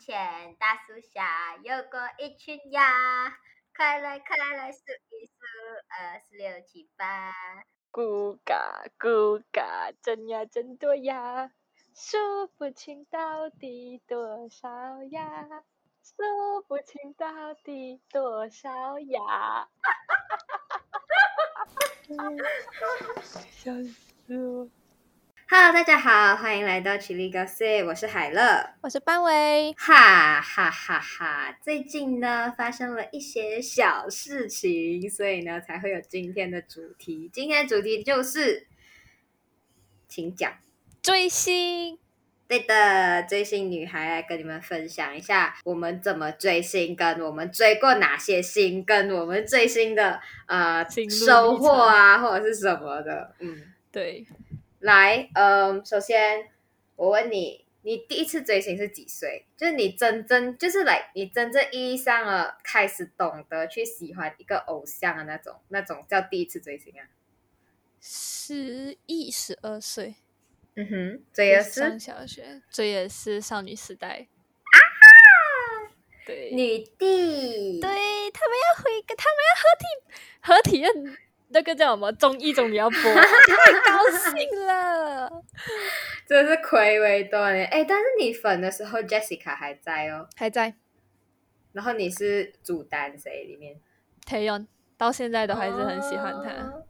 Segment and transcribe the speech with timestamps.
[0.00, 2.90] 前大树下有过一群鸭，
[3.76, 5.34] 快来快来数一数，
[5.90, 7.34] 二四六七八。
[7.92, 11.52] 咕嘎咕嘎，真呀真多呀，
[11.94, 15.46] 数不清到底多少呀，
[16.02, 19.20] 数不清到底多少呀。
[19.20, 21.66] 哈哈哈哈
[22.16, 22.26] 哈
[23.20, 23.40] 哈！
[23.50, 24.70] 笑死我。
[25.52, 28.70] Hello，大家好，欢迎来到奇力高 C，我是海乐。
[28.82, 31.58] 我是班维，哈哈哈哈！
[31.60, 37.28] 最近呢，发生了一些小事情，所以呢，才会有今天的主题。
[37.32, 38.68] 今天的主题就是，
[40.06, 40.52] 请讲。
[41.02, 41.98] 追星。
[42.46, 53.34] 对的，追星女孩来跟你们分享一下我们怎么追星，跟我们追过哪些星，跟我们追星的呃收获啊，或者是什么的。
[53.40, 53.60] 嗯，
[53.90, 54.24] 对，
[54.80, 56.48] 来，嗯，首先
[56.96, 59.46] 我问你，你第一次追星是几岁？
[59.56, 67.04] 就是你真正就是来，你真正意义上的开始懂得去喜欢一个偶像的那种，那种叫第一次追星啊。
[68.00, 70.14] 十一十二岁，
[70.76, 74.26] 嗯哼，这也是上小学，这也是少女时代
[74.64, 74.76] 啊
[76.24, 77.80] 对，女帝。
[77.80, 77.90] 对
[78.30, 79.84] 他们要回，他们要合体，
[80.40, 80.88] 合体的
[81.52, 85.30] 那个叫什么综艺总你要播， 太高兴了，
[86.26, 87.66] 真的是暌违多年。
[87.66, 90.28] 哎，但是你粉的时候，Jessica 还在哦。
[90.36, 90.74] 还在
[91.72, 93.76] 然后你是主单谁里面
[94.26, 96.50] ？Taeyeon 到现在都还是很喜欢他。
[96.50, 96.84] 哦。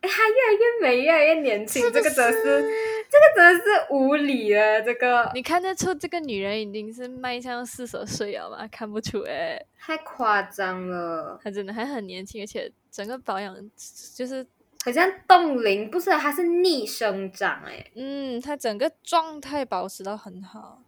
[0.00, 4.82] 哎，她越来越美，越来越年轻，这个真的，是这个真的是无理了。
[4.82, 8.66] 这个你看得出这个女人已经是迈向四十岁了吗？
[8.66, 13.54] 看不出哎、太夸张了，她真的还很年轻，而且整个保养
[14.16, 14.44] 就是，
[14.84, 17.62] 好像冻龄，不是，她是逆生长。
[17.64, 20.82] 哎，嗯，她整个状态保持到很好。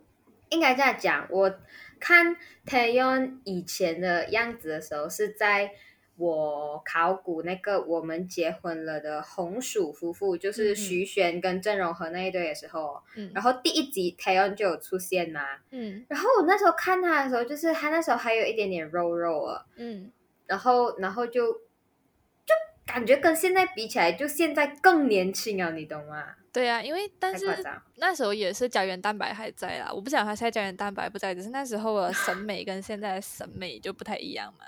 [0.48, 1.26] 应该这样讲。
[1.30, 1.58] 我
[2.00, 5.70] 看 Taeyeon 以前的样子的时候，是在
[6.16, 13.02] 我考古那个我们结婚了的红薯夫妇，就是徐玄跟郑容和那一对的时候。
[13.16, 15.40] 嗯然后第一集 Taeyeon 就有出现嘛，
[15.70, 20.10] 嗯然后我那时候看他的时候，就是他那时候还有一点点肉肉啊，嗯，
[20.46, 22.54] 然后然后就就
[22.86, 26.34] 感觉跟现在比起来，就现在更年轻啊，你懂吗？
[26.52, 27.46] 对啊，因为但是。
[27.98, 34.64] 那时候也是胶原蛋白还在啦，我不晓得他现在胶原蛋白不在，只是那时候的审美跟现在的审美就不太一样嘛。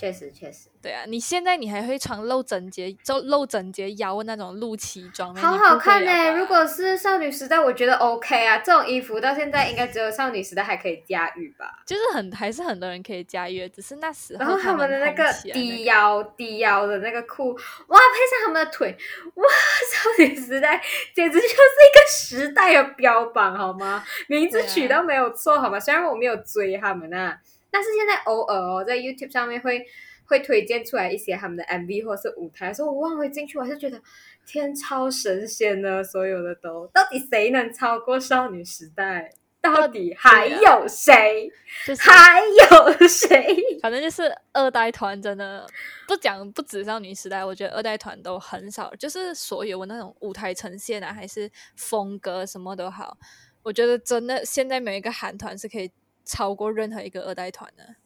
[0.00, 5.36] 确实确实，对啊，你现在你还会穿露整节、就露整节腰那种露脐装？
[5.36, 11.82] 好好看呢、了吧如果是少女时代，我觉得 OK 啊，这种衣服到现在应该只有少女时代还可以驾驭吧。
[11.84, 18.96] 就是很还是很多人可以驾驭，只是那时候然后他们的那个低那个腰低腰的那个裤，哇，配上他们的腿，
[19.34, 19.44] 哇，
[19.92, 20.80] 少女时代
[21.14, 24.02] 简直就是一个时代的标榜，好吗？
[24.28, 25.78] 名字取到没有错，好吗？
[25.78, 27.38] 虽然我没有追他们啊，
[27.70, 29.84] 但是现在偶尔哦，在 YouTube 上面会
[30.24, 34.00] 会推荐出来一些他们的 MV 或是舞台，所以我忘回进去，我还是觉得
[34.46, 39.30] 天超神仙的，所有的都，到底谁能超过少女时代？
[39.62, 41.52] 到底还有谁？
[41.86, 43.54] 就是还有谁？
[43.82, 45.66] 反正就是二代团真的
[46.08, 53.18] 不讲不止少女时代，我觉得二代团都很少，就是所有那种舞台呈现啊，还是风格什么都好，
[53.62, 55.90] 我觉得真的现在没有一个韩团是可以
[56.24, 57.96] 超过任何一个二代团的。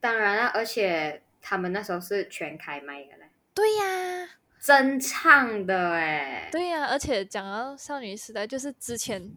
[0.00, 4.28] 当然了，而且他们那时候是全开麦的嘞，对呀、
[4.58, 9.30] 真唱的哎，对呀、而且讲到少女时代，就是之前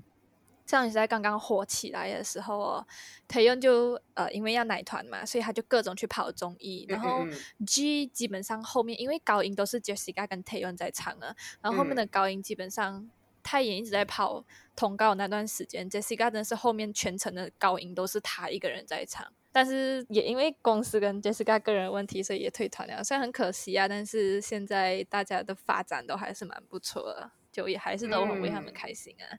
[0.65, 2.87] 少女时代刚刚火起来的时候哦，
[3.27, 7.25] 裴勇就呃因为要奶团嘛，所以他就各种去跑综艺，然后
[7.67, 13.09] G 基本上后面因为高音都是 Jessica 跟 Taeyeon 在唱的，然后后面的高音基本上
[13.43, 14.43] 泰妍一直在跑
[14.75, 19.31] 通告那段时间，Jessica 真的是后面全程的高音都是他一个人在唱。
[19.51, 23.03] 但是也因为公司跟 Jessica 个人问题，所以也退团了。
[23.03, 29.37] 虽然很可惜啊，但是现在大家的发展都还是蛮不错的，就也还是都很为他们嗯开心啊。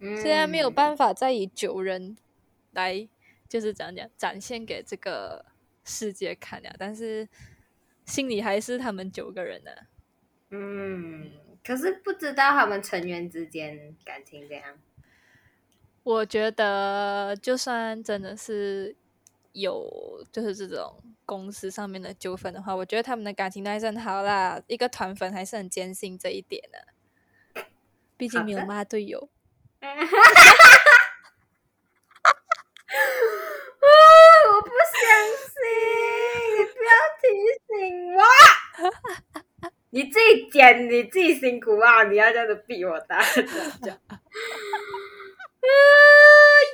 [0.00, 2.18] 嗯虽然没有办法再以九人
[2.72, 3.08] 来，
[3.48, 5.46] 就是怎样讲展现给这个
[5.84, 7.26] 世界看了，但是
[8.04, 9.86] 心里还是他们九个人的、
[10.50, 11.30] 嗯，
[11.66, 14.78] 可是不知道他们成员之间感情怎样。
[16.04, 18.94] 我觉得，就算真的是
[19.50, 24.62] 有就是这种公司上面的纠纷的话，我觉得他们的感情都还是很好啦。
[24.68, 27.64] 一个团粉还是很坚信这一点的，
[28.16, 29.28] 毕竟没有骂队友。
[29.80, 29.88] 啊！
[34.48, 35.02] 我不相
[35.42, 35.58] 信，
[36.56, 37.26] 你不要提
[37.66, 38.22] 醒我。
[39.90, 42.04] 你自己剪，你自己辛苦啊！
[42.04, 43.50] 你要这样子逼我打，这样
[43.82, 43.94] 讲。
[44.08, 44.20] 啊，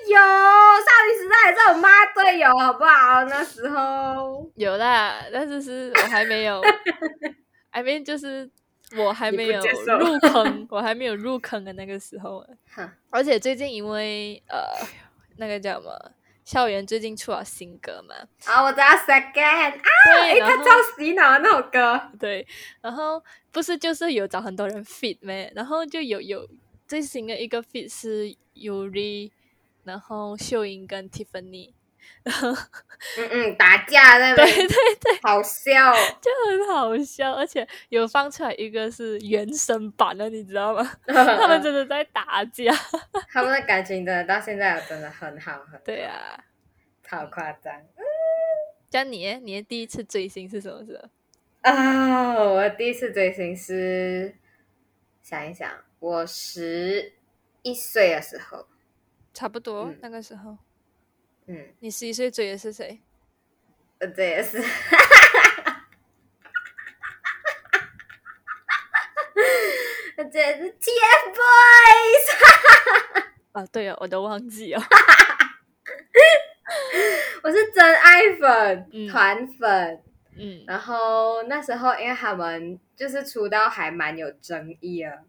[0.09, 3.25] 有少女时代也是我妈队友，好不好？
[3.25, 6.61] 那时候有啦，但是是我还没有
[7.71, 8.51] ，I mean 就是
[8.99, 12.45] 我还没有入坑，我还没有入坑的那个时候。
[13.11, 14.63] 而且最近因为呃，
[15.37, 16.13] 那个叫什么？
[16.45, 18.15] 校园最近出了新歌嘛？
[18.47, 19.83] 啊，我知道 Second 啊，
[20.21, 20.65] 哎，他超
[20.97, 22.11] 洗脑的那首歌。
[22.19, 22.47] 对，
[22.81, 25.53] 然后不是就是有找很多人 fit 咩？
[25.55, 26.49] 然后就有有
[26.87, 29.31] 最新的一个 fit 是 Yuri，
[29.85, 31.73] 然后秀英跟 Tiffany，
[32.25, 40.89] 嗯嗯，打架那对对对，好笑，就很好笑，而且有放出来一个是原声版的，你知道吗？
[41.07, 42.73] 他们真的在打架，
[43.29, 46.45] 他们的感情真的到现在真的很好，很对啊，
[47.09, 47.73] 好夸张。
[48.91, 51.09] 像你，你的第一次追星是什么时候？
[51.63, 54.37] 啊，我第一次追星是
[55.23, 55.69] 想一想，
[55.99, 57.15] 我十
[57.63, 58.67] 一岁的时候，
[59.35, 60.57] 差不多那个时候。
[61.47, 63.01] 嗯，你十一岁追的是谁？
[63.99, 64.63] 呃，这也是，
[70.33, 72.27] 这是 TFBOYS。
[73.53, 74.81] 啊，对啊，我都忘记了。
[77.43, 80.03] 我是真爱粉，团粉。
[80.39, 85.25] 嗯，然后那时候因为他们就是出道还蛮有争议的，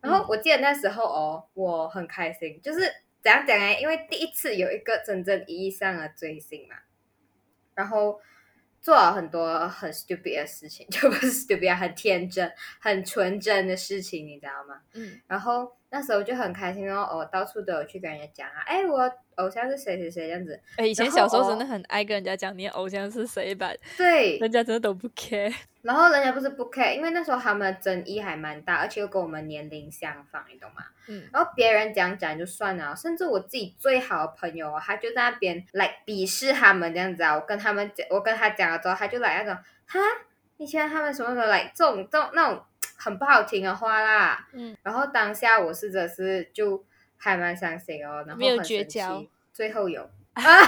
[0.00, 2.92] 然后我记得那时候哦，我很开心，就是
[3.22, 3.80] 怎样讲呢？
[3.80, 6.76] 因为第一次有一个真正意义上的追星嘛，
[7.74, 8.20] 然后
[8.80, 14.82] 做了很多很 stupid 的事情， 就不是 stupid，很天真、很纯真的事情，你知道吗？
[14.94, 15.76] 嗯，然后。
[15.90, 20.60] 那时候就很开心哦，哦，到处都有去跟人家讲啊，哎，我偶像是谁谁谁这样子。
[20.76, 23.70] 哎，以前小时候真的很爱跟人家讲你偶像是谁吧？
[23.96, 25.52] 对，人家真的都不 care。
[25.82, 30.84] 然后人家不是不 care，因为那时候他们争议还蛮大，而且又跟我们年龄相仿，你懂吗？
[31.08, 31.26] 嗯。
[31.32, 37.34] 然后别人讲讲就算了，甚至我自己最好的朋友，他就在那边来鄙视他们这样子啊。
[37.34, 39.98] 我跟他们讲，我跟他讲了之后，他就来那种，哈，
[40.58, 42.62] 以前他们什么时候来这种这种那种。
[43.02, 46.84] 很不好听的话啦，嗯，然后当下我试着是就
[47.16, 49.24] 还蛮伤心哦，然后有绝交，
[49.54, 50.10] 最后有，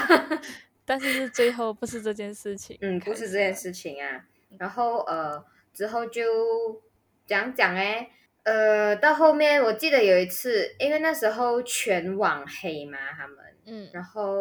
[0.87, 4.25] 但是是最后不是这件事情，嗯，不是这件事情啊，
[4.59, 5.45] 然后呃
[5.75, 6.83] 之后就
[7.27, 8.11] 讲讲哎，
[8.45, 13.37] 呃到后面我记得有一次，因为那时候全网黑嘛他们，
[13.67, 14.41] 嗯，然后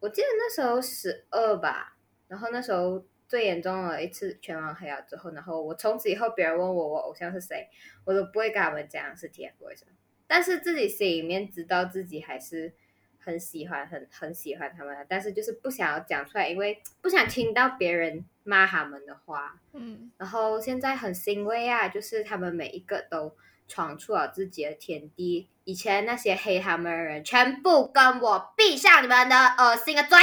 [0.00, 1.96] 我记得那时候十二吧，
[2.26, 3.04] 然后那时候。
[3.34, 7.68] 最严重的一次全网黑了之后，然后我从此以后别人问我我偶像是谁，
[8.04, 9.82] 我都不会跟他们讲是 TFBOYS，
[10.28, 12.72] 但是自己心里面知道自己还是
[13.18, 19.60] 很喜欢很很喜欢他们，但是就是不想要讲出来，因为不想听到别人骂他们的话。
[19.72, 23.36] 嗯，然后现在很欣慰啊，就是他们每一个都
[23.66, 30.16] 闯出了自己的天地，以前那些黑他们的人全部跟我闭上你们的恶心的嘴，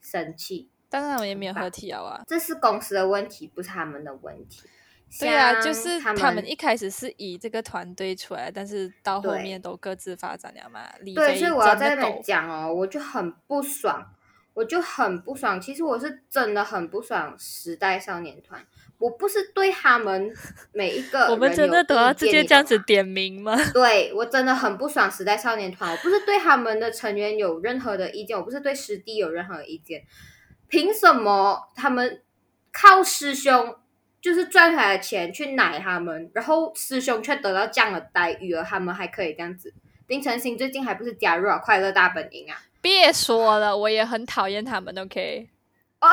[0.00, 0.70] 生气。
[0.94, 4.62] 当然我也没有合体啊，这是公司的问题，不是他们的问题。
[5.18, 10.82] 对啊，就是他们一开始是以这个团队出来，但是到后面都各自发展了嘛。
[11.12, 14.06] 对，所以我要在那边讲哦，我就很不爽，
[14.52, 15.60] 我就很不爽。
[15.60, 18.64] 其实我是真的很不爽时代少年团，
[18.98, 20.32] 我不是对他们
[20.72, 23.56] 每一个， 我们真的都要直接这样子点名吗？
[23.74, 30.04] 对我真的很不爽时代少年团，我不是对他们的成员有任何的意见，我不是对师弟有任何意见。
[30.68, 32.22] 凭什么他们
[32.72, 33.76] 靠师兄
[34.20, 39.72] 就是赚回来的钱去奶他们，然后师兄却得到这样的待遇，而他们还可以这样子？
[40.08, 42.58] 丁程鑫最近还不是加入了快乐大本营啊？
[42.80, 44.96] 别说了，我也很讨厌他们。
[44.98, 45.48] OK，
[46.00, 46.08] 哦，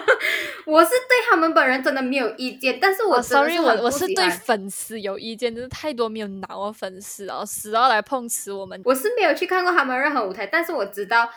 [0.66, 8.80] 我是对他们本人真的没有意见，但是我 sorry，我我是对粉丝有意见，真是太多没有脑的粉丝哦，死要来碰瓷我们。
[8.84, 11.28] 我是没有去看过他们任何舞台，但是我知道。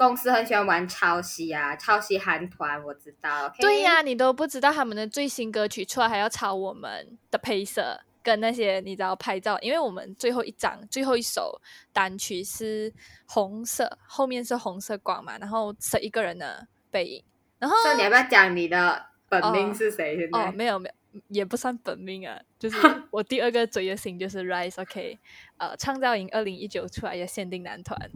[0.00, 3.52] 公司很喜欢玩抄袭啊，抄袭韩团，我知道。
[3.60, 11.60] 对呀，你都不知道他们的最新歌曲出来还要抄我们的配色跟那些你知道拍照，因为我们最后一张最后一首
[11.92, 12.90] 单曲是
[13.26, 17.22] 红色，后面是红色光嘛，然后是一个人的背影。
[17.58, 20.16] 然后，你要不要讲你的本命是谁？
[20.16, 22.78] 现在哦，没有没有，也不算本命啊，就是
[23.12, 24.80] 我第二个追的星就是 Rise。
[24.80, 25.18] OK，
[25.58, 28.10] 呃，创造营二零一九出来的限定男团。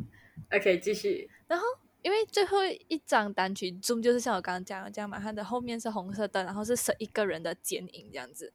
[0.54, 1.28] OK，继续。
[1.49, 1.64] 然后，
[2.02, 2.58] 因为最后
[2.88, 8.52] 一张单曲《Zoom》就是像我刚刚讲的这样嘛，它的后面是红色灯，然后是十一个人的剪影这样子。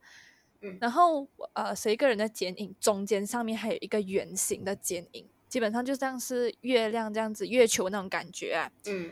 [0.61, 0.77] 嗯。
[0.79, 8.71] 然后，呃，十一个人的剪影中间上面还有一个圆形的剪影，基本上就像是月亮这样子，月球那种感觉啊。
[8.85, 9.11] 嗯。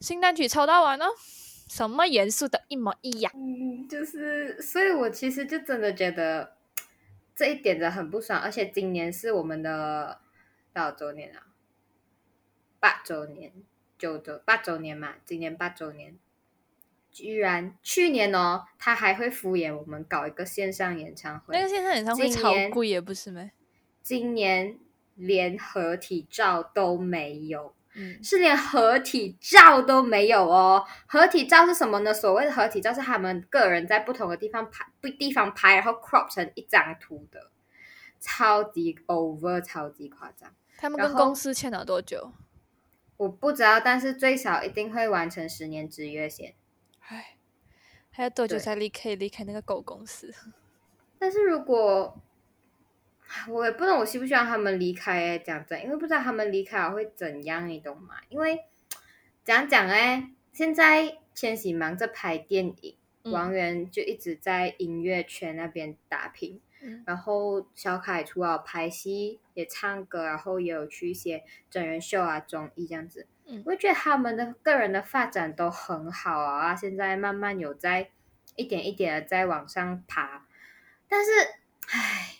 [0.00, 1.06] 新单曲抽到完了，
[1.68, 3.32] 什么元素的一模一样。
[3.34, 6.56] 嗯，就是，所以我其实就真的觉得
[7.34, 10.20] 这一点的很不爽，而且今年是我们的
[10.74, 11.46] 多少周年啊？
[12.84, 13.50] 八周年，
[13.96, 16.18] 九周八周年嘛，今年八周年。
[17.10, 21.56] 居然去年哦，他还会敷衍我们搞一个线上演唱会。
[21.56, 23.50] 那个线上演唱会超贵也不是吗？
[24.02, 24.78] 今年
[25.14, 30.84] 连合体照都没有，嗯，是连合体照都没有哦。
[31.06, 32.12] 合体照是什么呢？
[32.12, 37.50] 所谓的合体照是他们个人在不同的地方拍，不地方拍，然后 crop 成一张图的，
[38.20, 40.52] 超级 over，超级夸张。
[40.76, 42.30] 他们跟公司签了多久？
[43.16, 46.54] 我不知道，但是最少一定会完成十年之约先。
[47.00, 47.36] 唉，
[48.10, 50.32] 还要多久才离可以离开那个狗公司？
[51.18, 52.20] 但是如果
[53.48, 58.16] 我也不知道我希不希望他们离开欸，讲真，因为不知道他们离开了会怎样，你懂吗？
[58.28, 58.64] 因为
[59.44, 73.26] 讲讲哎，现在千玺忙着拍电影，嗯王源就一直在音乐圈那边打拼，嗯然后小凯除了拍戏也唱歌，然后也有去一些真人秀啊、综艺这样子。
[73.46, 78.10] 嗯我觉得他们的个人的发展都很好啊，现在慢慢有在
[78.56, 80.46] 一点一点的在往上爬，
[81.08, 81.30] 但是，
[81.88, 82.36] 唉，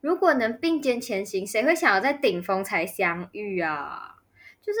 [0.00, 4.16] 如果能并肩前行，谁会想要在顶峰才相遇啊？
[4.62, 4.78] 就是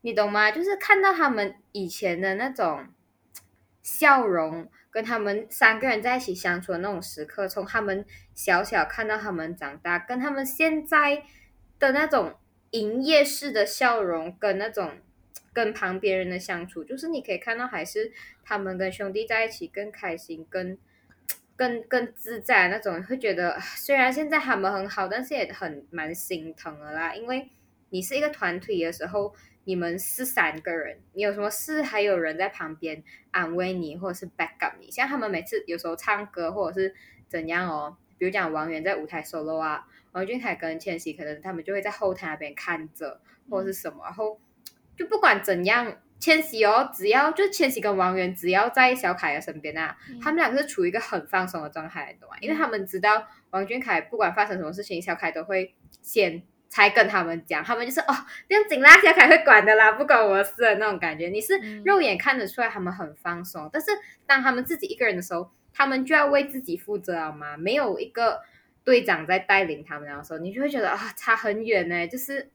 [0.00, 0.50] 你懂吗？
[0.50, 2.88] 就是看到他们以前的那种
[3.80, 11.24] 笑容，跟他们三个人在一起相处的那种时刻，从他们小小看到他们长大，跟他们现在
[11.80, 12.34] 的那种
[12.70, 14.92] 营业式的笑容，跟那种
[15.52, 18.12] 跟旁边人的相处，就是你可以看到，还是
[18.44, 20.78] 他们跟兄弟在一起更开心，更
[21.56, 27.50] 更更自在那种，会觉得虽然现在他们很好，但是也很蛮心疼的啦，因为
[27.88, 29.34] 你是一个团体的时候。
[29.64, 34.90] 你们是三个人，你有什么事还有人在旁边安慰你，或者是 back up 你。
[34.90, 36.94] 像他们每次有时候唱歌或者是
[37.28, 44.38] 怎样哦，比如讲王源在舞台 solo 啊，王俊凯跟千玺可能他们就会在后台那边看着或者是什么，然后
[44.96, 52.36] 就不管怎样，千玺哦，只要就千玺跟王源只要在小凯的身边啊，嗯他们两个是处于一个很放松的状态，你懂吗？
[52.40, 56.42] 因为他们知道王俊凯不管发生什么事情，小凯都会先。
[56.74, 58.12] 才跟他们讲，他们就是哦，
[58.48, 61.28] 不用紧啦，小凯会管的啦，不管我的事的那种感觉。
[61.28, 63.92] 你是嗯肉眼看得出来他们很放松，但是
[64.26, 67.56] 当他们自己一个人的时候，他们就要为自己负责好吗？
[67.56, 68.42] 没有一个
[68.82, 72.08] 队长在带领他们的时候，你就会觉得啊，差很远呢。
[72.08, 72.50] 就是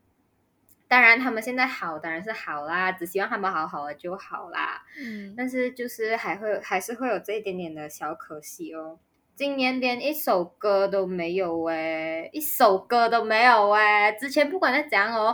[0.89, 4.83] 当然他们现在好，当然是好啦，只希望他们好好的就好啦。
[5.01, 8.99] 嗯，但是就是还会还是会有这一点点的小可惜哦。
[9.39, 14.11] 今年连一首歌都没有哎，一首歌都没有哎。
[14.11, 15.33] 之前不管在怎样哦，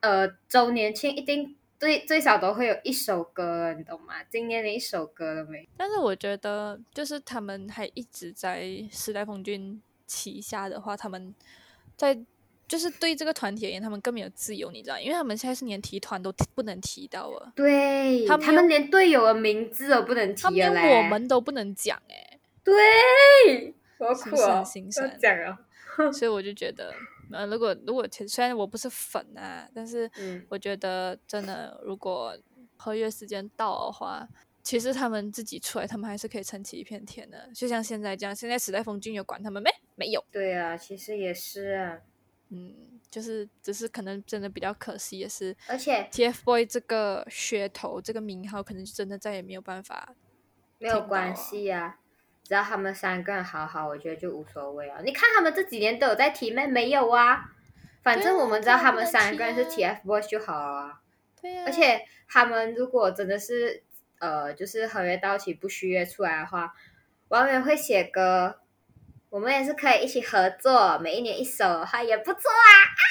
[0.00, 4.14] 呃，周年庆一定最最少都会有一首歌，你懂吗？
[4.28, 5.64] 今年连一首歌都没有。
[5.76, 11.32] 但是我觉得，就是他们还一直在时代峰峻旗下的话，他们
[11.96, 12.18] 在
[12.66, 21.04] 就是对这个团体而言，他们更没有自由，你知道，因为他们现在是连提团都不能提到了，对，他们连队友的名字都不能提他们连。
[21.04, 22.33] 我们都不能讲哎、
[22.64, 23.74] 对，
[24.64, 26.12] 心酸要讲哦。
[26.12, 26.92] 所以我就觉得，
[27.30, 32.36] 呃，如果如果其虽然我不是粉啊，但是嗯，我觉得真的，如果
[32.76, 34.26] 合约时间到的话，
[34.62, 37.48] 其实他们自己出来，他们还是可以撑起一片天的。
[37.54, 39.70] 就像现在这样，现在时代峰峻有管他们没？
[39.94, 40.24] 没有。
[40.32, 42.00] 对啊，其实也是啊，
[42.48, 50.16] 嗯，就是只是可能真的比较可惜，也是而且 TFBOY 这个噱头，这个名号，可能就真的再也没有办法。
[50.78, 52.00] 没有关啊系啊，
[52.44, 55.00] 只要他们三个人好好，我觉得就无所谓啊。
[55.02, 57.50] 你看他们这几年都有在提妹，没有啊？
[58.02, 61.00] 反正我们知道他们三个人是啊 TFBOYS 就好了啊。
[61.40, 63.82] 对啊、而且他们如果真的是
[64.18, 66.72] 呃，就是合约到期不续约出来的话，
[67.28, 68.60] 王源会写歌，
[69.30, 72.72] 我们也是可以一起合作，每一年一首的话也不错啊。
[72.84, 73.02] 啊，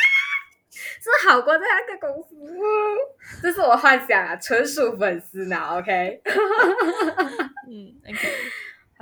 [0.72, 2.36] 是好过在那个公司，
[3.42, 6.22] 这是我幻想啊，纯属粉丝脑，OK。
[7.68, 8.30] 嗯，OK，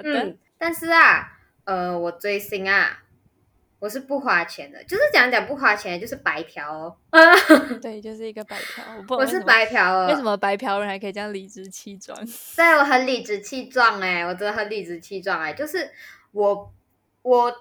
[0.04, 3.04] 好的，嗯，但是啊，呃，我追星啊，
[3.80, 6.98] 我是不花钱的，就是讲讲不花钱，就是白嫖哦。
[7.82, 8.84] 对，就是一个白嫖。
[8.98, 10.08] 我不我是白嫖哦。
[10.08, 12.18] 为什么白嫖人还可以这样理直气壮？
[12.56, 15.90] 对我很理直气壮哎、我真的很理直气壮哎、就是
[16.32, 16.74] 我
[17.22, 17.54] 我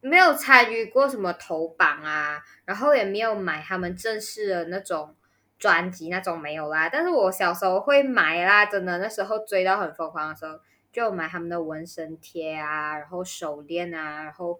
[0.00, 5.14] 没有参与过什么头榜啊，然后也没有买他们正式的那种
[5.58, 10.58] 专辑那种没有啦，但是我小时候会买啦，真的那时候追到很疯狂的时候，
[10.96, 14.58] 就买他们的纹身贴啊，然后手链啊，然后。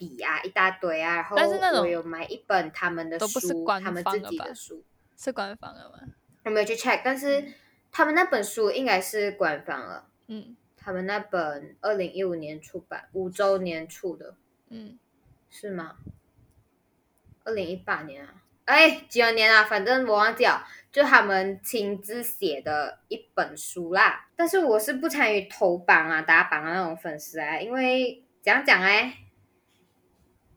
[0.00, 1.36] 笔啊，一大堆啊，然后
[1.82, 4.82] 我有买一本他们的书，官他们自己的书，
[5.14, 5.98] 是官方的吗？
[6.46, 7.44] 我没有去 check，但是
[7.92, 10.08] 他们那本书应该是官方了。
[10.28, 14.34] 嗯他们那本二零一五年出版五周年出的
[14.70, 14.98] 嗯，
[15.50, 15.98] 是吗？
[17.44, 19.64] 二零一八年啊，哎，几多年啊？
[19.64, 24.28] 反正我忘记了，就他们亲自写的一本书啦。
[24.36, 29.14] 但是我是不参与投榜啊、打榜啊那种粉丝啊，因为怎样讲哎，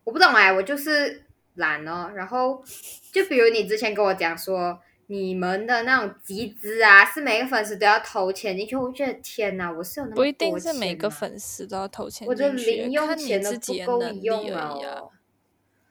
[0.03, 2.12] 我不懂哎，我就是懒哦。
[2.15, 2.63] 然后
[3.12, 15.12] 就比如你之前跟我讲说，你们的那种集资啊，是每个粉丝都要投钱进去，我觉得天哪，我是有那么不一定是每个粉丝都要投钱我的零用看钱都不够用啊了哦。。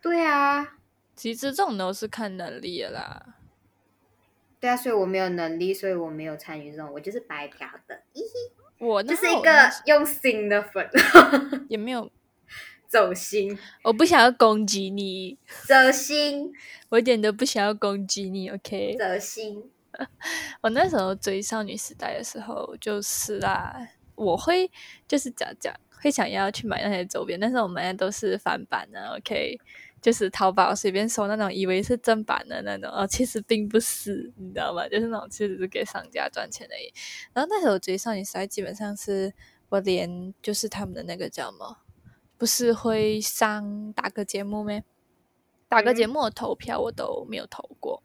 [0.00, 0.78] 对啊，
[1.22, 3.36] 集资这种都是看能力的啦。
[4.58, 8.02] 对啊，所以我没有能力，所以我没有参与这种，我就是白嫖的，
[8.78, 10.90] 我就是一个用心的粉，
[11.70, 12.10] 也没有，
[12.88, 15.38] 走心，我不想要攻击你，
[15.68, 16.52] 走心，
[16.88, 18.50] 我一点都不想要攻击你。
[18.50, 19.70] OK，走心。
[20.60, 23.76] 我那时候追少女时代的时候，就是啦，
[24.16, 24.68] 我会
[25.06, 29.16] 就是讲讲会想要去买那些周边，但是我买的都是翻版的。
[29.16, 29.56] OK，
[30.02, 34.86] 就是淘宝随便搜那种，以为是正版的那种，哦，其实并不是，你知道吗？
[34.88, 36.92] 就是那种其实是给商家赚钱而已。
[37.32, 39.32] 然后那时候追少女时代，基本上是
[39.68, 41.78] 我连就是他们的那个叫什么，
[42.36, 44.82] 不是会上打歌节目咩？
[45.68, 48.02] 打歌节嗯目的投票我都没有投过。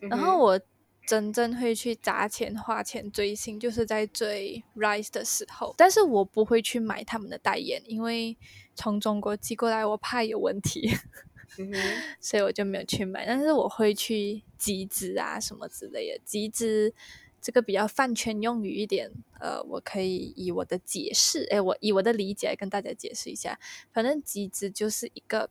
[0.00, 0.60] 嗯然后我
[1.06, 8.36] 真正会去砸钱花钱追星，就是在追 Rise 的时候，但是我不会去买他们的代言，因为
[8.78, 10.88] 从中国寄过来，我怕有问题，
[11.58, 11.74] 嗯，
[12.22, 13.26] 所以我就没有去买。
[13.26, 16.94] 但是我会去集资啊什么之类的，集资
[17.42, 23.58] 这个比较饭圈用语一点，呃，我可以以我的解释，哎，我以我的理解来跟大家解释一下。
[23.92, 25.50] 反正集资就是一个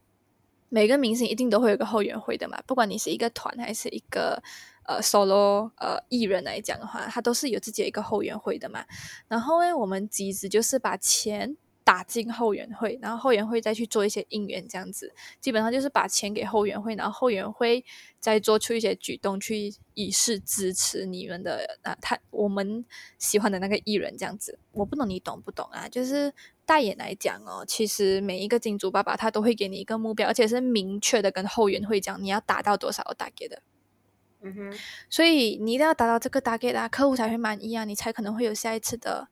[0.69, 4.41] 每个明星一定都会有一个后援会的嘛，不管你是一个团还是一个
[4.86, 8.86] 呃 solo 呃艺人来讲的话，他都是有自己的一个后援会的嘛。
[9.27, 11.57] 然后呢，我们集资就是把钱
[11.88, 17.86] 打进后援会，然后后援会再去做一些应援，这样子，基本上就是把钱给后援会，然后后援会
[18.19, 22.84] 再做出一些举动去以示支持你们的啊，他我们
[23.17, 24.60] 喜欢的那个艺人这样子。
[24.73, 25.88] 我不懂你懂不懂啊？
[25.88, 26.34] 就是
[26.65, 33.62] 代言来讲哦，其实每一个金主爸爸他都会给你一个目标，而且是明确的跟后援会讲你要达到多少打给的。
[34.41, 34.78] 嗯哼，
[35.10, 39.30] 所以你一定要达到这个 target 啊，客户才会满意啊，你才可能会有下一次的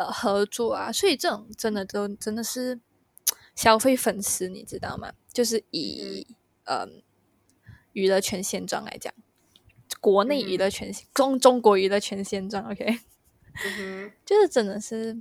[0.00, 0.90] 呃合作啊。
[0.90, 2.80] 所以这种真的都真的是
[3.54, 5.12] 消费粉丝，你知道吗？
[5.32, 6.26] 就是以
[6.64, 7.02] 嗯
[7.92, 9.12] 娱乐圈现状来讲，
[10.00, 13.00] 国内娱乐圈、中中国娱乐圈现状，OK，
[13.78, 15.20] 嗯，就是真的是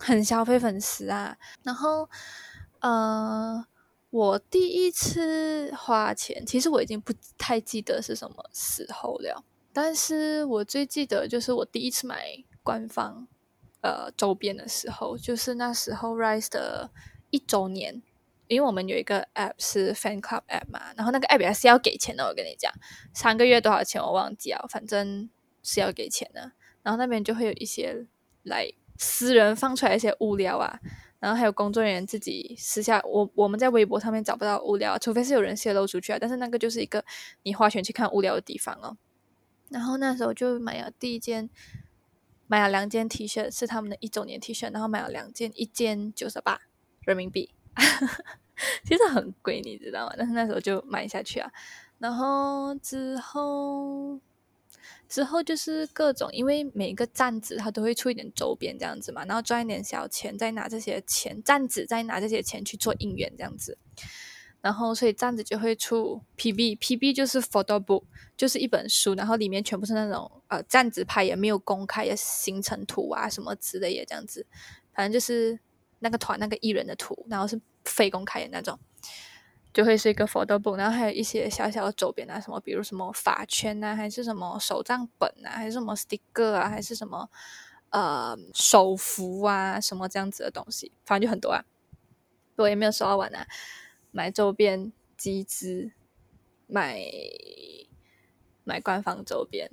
[0.00, 1.36] 很消费粉丝啊。
[1.62, 2.08] 然后
[2.80, 3.66] 呃。
[4.10, 13.26] 我第一次花钱，其实我已经不太记得是什么时候了，但是我最记得就是我第一次买官方
[13.86, 16.90] 呃周边的时候，就是那时候 Rise 的
[17.30, 18.02] 一周年，
[18.48, 22.72] 因为我们有一个 app 是 Fan Club app 嘛，然后那个 app 也是要给钱的，我跟你讲，
[23.14, 25.30] 三个月多少钱我忘记了，反正
[25.62, 28.04] 是要给钱的，然后那边就会有一些
[28.42, 28.68] 来
[28.98, 30.80] 私人放出来一些物料啊。
[31.18, 36.18] 然后还有工作人员自己私下，我我们在微博上面找不到物料，除非是有人泄露出去啊。
[36.20, 37.02] 但是那个就是一个
[37.42, 38.96] 你花钱去看物料的地方哦。
[39.70, 41.48] 然后那时候就买了第一件，
[42.46, 46.60] 买了两件 T 恤，是他们的一周年 T 恤，然后买了两件，一件九十八
[47.00, 47.50] 人民币，
[48.84, 50.14] 其实很贵，你知道吗？
[50.16, 51.50] 但是那时候就买下去啊。
[51.98, 54.20] 然后之后。
[55.08, 63.78] 之后就是各种，因为每个站子他都会出一点周边这样子嘛，然后赚一点小钱，再拿这些钱站子再拿这些钱去做应援这样子，
[64.66, 68.02] 然后所以站子就会出 PB，PB 就是 photo book，
[68.36, 74.44] 就是一本书，然后里面全部是那种呃站子拍也没有公开的行程图啊什么之类的这样子，
[74.92, 75.56] 反正就是
[76.00, 78.76] 那个团那个艺人的图，然后是非公开的那种。
[79.72, 87.30] 就会是一个 photo book，然后还有一些小小的周边啊，什么比如什么发圈啊，还是什么手账本啊，还是什么 sticker 啊，还是什么
[87.90, 91.62] 呃手幅啊，什么这样子的东西，反正就很多啊。
[92.56, 93.46] 我也没有收到完啊，
[94.16, 95.90] 买周边、集资、
[96.66, 96.98] 买
[98.64, 99.70] 买官方周边，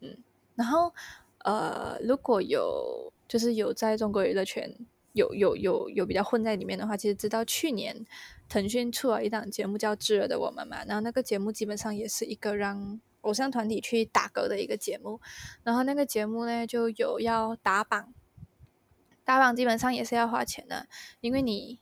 [0.00, 0.16] 嗯，
[0.54, 0.94] 然后
[1.40, 4.74] 呃，如果有就是有在中国娱乐圈
[5.12, 8.06] 有有有有比较混在里面的话，其实知道去年。
[8.48, 15.22] 腾讯出了一档节目叫《炙热的我们》嘛，然后那个节目基本上也是一个让偶像团体去打歌的一个节目，
[15.62, 18.12] 然后那个节目呢就有要打榜，
[19.24, 20.86] 打榜基本上也是要花钱的，
[21.22, 21.80] 因为你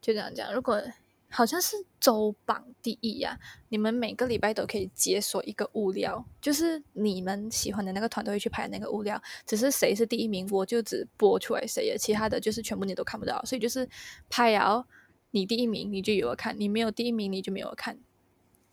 [0.00, 0.82] 就这样讲，如果
[1.28, 13.88] 好像是周榜第一呀、啊，你们每个礼拜都可以解锁一个物料，就是你们喜欢的那个团都会去拍那个物料，只是谁是第一名，我就只播出来谁，其他的就是全部你都看不到，所以就是
[14.30, 14.86] 拍了。
[15.32, 17.98] 你第一名，你就有看；你没有第一名，你就没有看。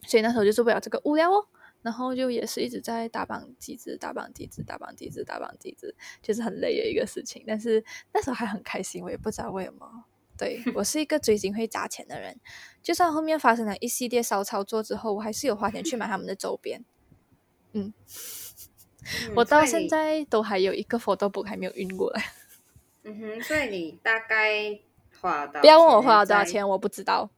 [0.05, 1.45] 所以那时候就是为了这个物料哦，
[1.81, 7.43] 然后就也是一直在打榜机制、打榜机制、打榜机制、打榜机制，就是很累的一个事情。
[7.45, 10.05] 但是那时候还很开心，我也不知道为什么。
[10.43, 12.37] 对 我是一个追星会砸钱的人，
[12.81, 16.83] 就算后面发生了一系列骚操作之后，我还是有花钱去买他们的周边。
[17.71, 17.93] 嗯，
[19.35, 22.23] 我到现在都还有一个 photo book 还没有运过来。
[23.03, 24.79] 嗯哼，所以你大概
[25.21, 25.61] 花到？
[25.61, 27.29] 不要问我花了多少钱，我不知道。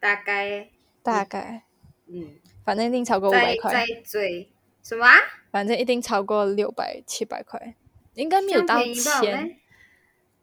[0.00, 0.70] 大概，
[1.02, 1.64] 大概，
[2.06, 3.72] 嗯，反正一定超过五百块。
[3.72, 4.48] 在追
[4.82, 5.06] 什么？
[5.50, 7.74] 反正一定超过六百七百块，
[8.14, 9.58] 应该没有到千。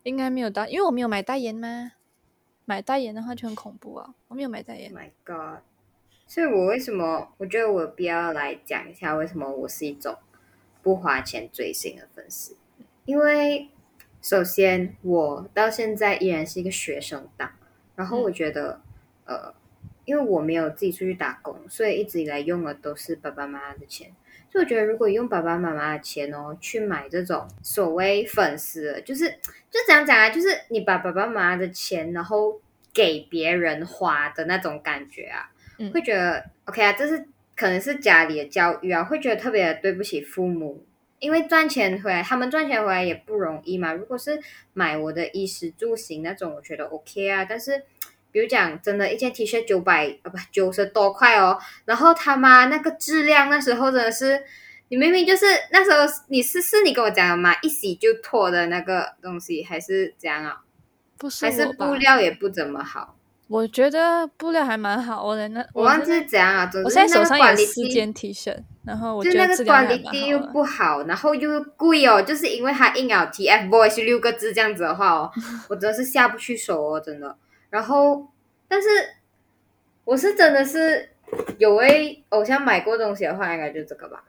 [0.05, 1.93] 应该没有到，因为我没有买代言吗？
[2.63, 4.13] 买代言的话就很恐怖啊！
[4.27, 4.93] 我没有买代言。
[4.93, 5.63] My God！
[6.27, 7.33] 所以我为什么？
[7.37, 10.15] 我觉得我必要来讲一下为什么我是一种
[10.83, 12.55] 不花钱追星的粉丝。
[13.05, 13.69] 因为
[14.21, 17.51] 首先我到现在依然是一个学生党，
[17.95, 18.81] 然后我觉得
[19.25, 19.53] 呃，
[20.05, 24.11] 因为我没有自己出去打工，所以一直以来用的都是爸爸妈妈的钱。
[24.55, 29.29] 所以我觉得，如果用爸爸妈妈的钱哦去买这种所谓粉丝，就是
[29.69, 30.29] 就怎样讲啊？
[30.29, 32.61] 就是你把爸爸妈妈的钱，然后
[32.93, 35.51] 给别人花的那种感觉啊，
[35.93, 40.85] 会觉得 OK 啊，这是可能是家里的教育啊，会觉得特别对不起父母，
[41.19, 43.91] 因为赚钱回来，他们赚钱回来也不容易嘛。
[43.91, 44.39] 如果是
[44.71, 47.83] 买我的衣食住行那种，我觉得 OK 啊，但是。
[48.35, 51.57] 比如讲，真的，一件 T 恤九百啊，不九十多块哦。
[51.85, 54.43] 然后他妈那个质量，那时候真的是，
[54.89, 60.57] 你明明就是那时候你是是你跟我讲的嘛，一洗就脱的那个东西，还是怎样啊？
[61.17, 63.15] 不是，还是布料也不怎么好。
[63.47, 66.69] 我觉得布料还蛮好的，那我忘记是怎样啊。
[66.83, 75.31] 我现在手上有四件 T 恤，然后我觉得那个管理地又不好，然后又贵哦，就是因为它印了 TFBOYS 六个字这样子的话哦，
[75.69, 77.37] 我真的是下不去手哦，真的。
[77.69, 78.27] 然后，
[78.67, 78.87] 但是
[80.03, 81.09] 我是真的是
[81.57, 84.23] 有为偶像买过东西的话，应该就这个吧。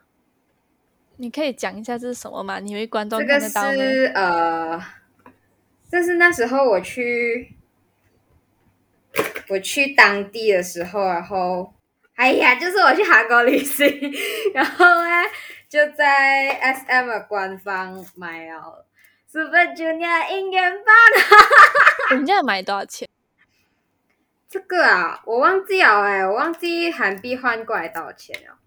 [1.17, 2.59] 你可以讲一下这是什么吗？
[2.59, 4.79] 你为观众这个是呃，
[5.89, 7.55] 这是那时候我去
[9.49, 11.73] 我去当地的时候，然后
[12.15, 13.87] 哎呀，就是我去韩国旅行，
[14.53, 15.09] 然后呢
[15.67, 18.85] 就在 S M 的官方买了
[19.27, 20.95] Super Junior 应援棒，
[22.17, 23.07] 人家买多少钱？
[24.57, 28.57] 这个啊，我忘记了哎，我忘记韩币换过来多少钱了。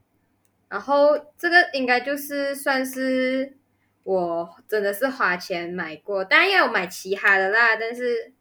[0.69, 3.57] 然后这个应该就是算是
[4.05, 7.75] 我真的是花钱买过，当然也有买其他的啦。
[7.75, 8.33] 但是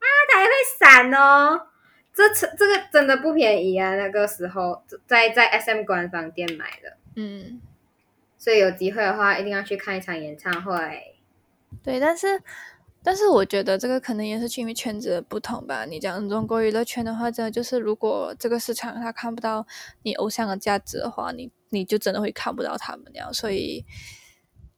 [0.00, 1.68] 啊，它还会闪哦，
[2.12, 3.94] 这这个真的不便宜啊。
[3.94, 7.60] 那个时候在在 SM 官方店买的，嗯，
[8.36, 11.14] 所以有机会的话一定要去看一场演唱会。
[11.84, 12.42] 对，但是。
[13.08, 15.86] 但是我觉得这个可能也是因为圈子的不同吧。
[15.86, 19.66] 你讲中国娱乐圈的话，真的就是如果这个市场他看不到
[20.02, 23.32] 你偶像的价值的话，你你就真的会看不到他们那样。
[23.32, 23.86] 所以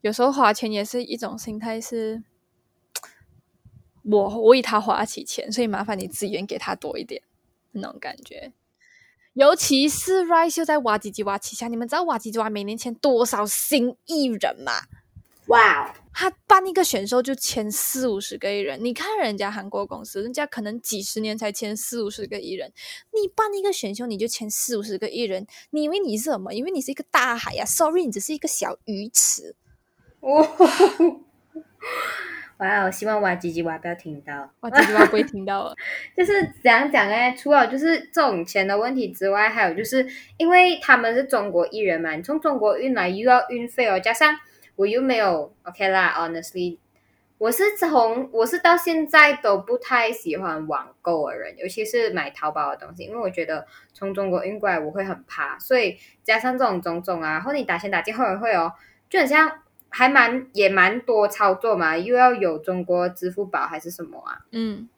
[0.02, 2.22] 有时候花钱也是一种心态，是
[4.04, 7.20] 我为他花起钱，所以麻烦你资源给他多一点
[7.72, 8.52] 那种感觉。
[9.32, 14.82] 尤其是 Rise 又在挖唧唧挖旗下，你们知道挖唧唧挖每年签多少新艺人吗？
[15.50, 15.94] 哇！
[16.12, 22.72] 他办一个选秀就签四五十个艺人，你看人家韩国公司，人家可能几十年才签四五十个艺人，
[23.12, 26.52] 你办一个选秀你就签四五十个艺人，你以为你是什么？
[26.52, 29.54] 因为你是一个大海呀！Sorry，你只是一个小鱼池。
[30.20, 30.42] 哇！
[32.58, 32.84] 哇！
[32.84, 35.74] 我希望哇唧唧哇不要听到，哇唧唧哇不会听到了。
[36.16, 37.34] 就是怎样讲呢？
[37.36, 44.36] 除了就是这种钱的问题之外，还有就是因为他们是中国艺人嘛，你从中国运来又要运费哦，加上。
[44.80, 46.78] 我又没有 OK 啦，Honestly，
[47.36, 58.72] 我是从我是到现在都不太喜欢网购的人，尤其是买淘宝的东西，因为我觉得从中国运过来我会很怕，所以加上这种种种啊，或者你打钱打进会员会哦，
[59.10, 64.46] 就很像还蛮也蛮多操作嘛，又要有中国支付宝还是什么啊？
[64.52, 64.88] 嗯，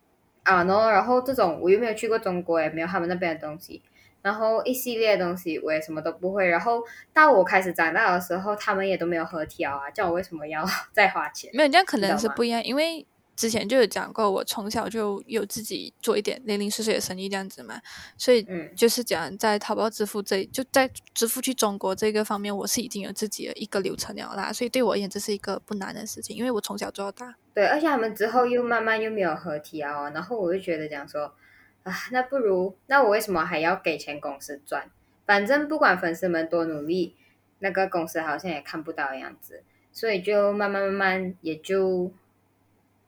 [0.45, 3.83] 啊，然后然后这种我又没有去过中国，也没有他们那边的东西。
[4.23, 6.81] 然后一系列东西我也什么都不会，然后
[7.13, 11.51] 到我开始长大的时候，他们也都没有合条啊，叫我为什么要 再花钱？
[11.53, 13.05] 没有，这样可能是不一样，因为
[13.35, 17.81] 之前就有讲过，我从小就有自己做一点零零碎碎的生意这样子嘛，
[18.17, 27.35] 所以就是讲在淘宝支付这就在支付去中国这个方面，我是已经有自己的一个流程了啦，所以对我而言这是一个不难的事情，因为我从小做到大。
[27.53, 31.35] 对，而且他们之后又慢慢又没有合体啊，然后我就觉得讲说。
[31.85, 34.91] 啊，那不如那我为什么还要给钱公司赚？
[35.27, 37.17] 反正不管粉丝们多努力，
[37.61, 42.13] 那个公司好像也看不到的样子，所以就慢慢慢慢也就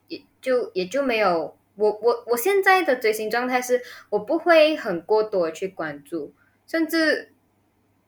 [0.08, 6.32] 也就也就没有我我我现在的追星状态是，我不会很过多去关注，
[6.66, 7.32] 甚至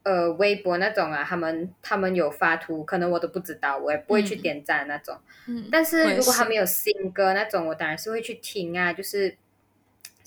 [0.03, 5.17] 呃微博那种啊，他们他们有发图，可能我都不知道，我也不会去点赞那种。
[5.47, 8.93] 嗯，但是如果他们们有新歌那种，我当然是会去听啊。
[8.93, 9.37] 就是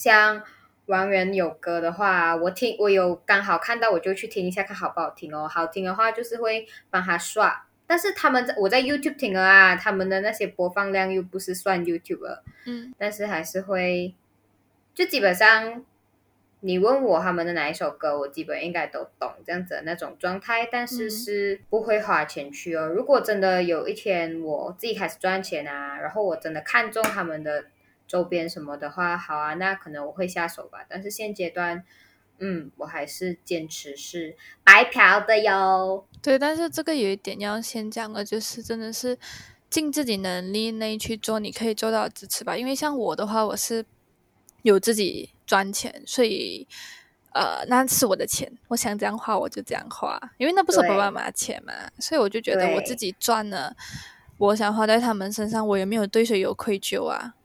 [0.00, 0.42] 像
[0.86, 5.46] 王源有歌的话，我听我有刚好看到，我就去听一下，看好不好听哦。
[5.46, 7.66] 好听的话，就是会帮他刷。
[7.86, 14.14] 但是他们在我在 YouTube 听了啊，他们的那些播放量又不是算 YouTube 了，嗯但是还是会，
[14.94, 15.84] 就基本上
[16.60, 22.86] 你问我他们的哪一首歌，我基本应该都懂这样子的那种状态，但是嗯是不会花钱去哦。
[22.86, 27.64] 如果真的有一天我自己开始赚钱啊，然后我真的看中他们的
[28.10, 30.84] 周边什么的话，好啊，那可能我会下手吧。
[30.88, 31.84] 但是现阶段，
[32.40, 36.04] 嗯，我还是坚持是白嫖的哟。
[36.20, 39.16] 对，但是这个有一点要先讲的，就是真的是
[39.70, 42.56] 尽自己能力内去做你可以做到的支持吧。
[42.56, 43.86] 因为像我的话，我是
[44.62, 46.66] 有自己赚钱，所以
[47.32, 53.76] 呃，那是我的钱，我想这样花我就这样花，因为那不是我爸爸妈妈的钱嘛，所以我就觉得我自己赚了，
[54.36, 57.36] 我想花在他们身上，我也没有对谁有愧疚啊。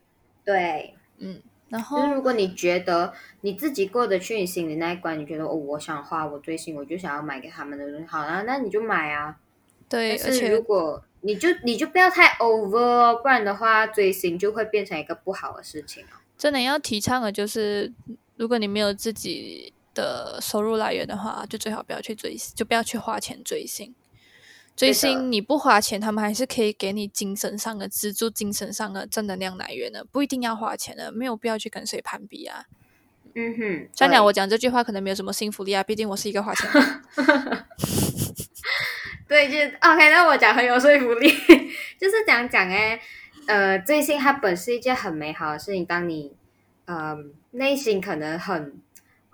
[0.46, 9.36] 对，嗯，然就是后如果你觉得你自己过得去你心里那一关，你觉得哦，我想花我追星，我就想要买给他们的东西，好啊，那你就买啊。
[9.88, 16.22] 对，而且如果你就你就不要太 over，哦不然的话追星就会变成一个不好的事情哦。
[16.38, 17.92] 真的要提倡的就是，
[18.36, 23.94] 如果你没有自己的收入来源的话，就最好不要去追，就不要去花钱追星。
[24.76, 32.66] 追星你不花钱，他们还是可以给你精神上的资助、精神上的正能量来源的，不一定要花钱的，没有必要去跟谁攀比啊。
[33.34, 37.02] 嗯哼，虽然讲我讲这句话可能没有什么信服力啊，毕竟我是一个花钱人。
[39.28, 40.08] 对，就 OK。
[40.10, 41.28] 那我讲很有说服力，
[41.98, 43.00] 就是讲讲哎，
[43.46, 45.84] 呃，追星它本是一件很美好的事情。
[45.84, 46.32] 当你
[46.84, 47.16] 呃
[47.50, 48.80] 内心可能很